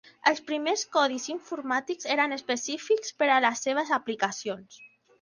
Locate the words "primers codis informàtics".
0.45-2.11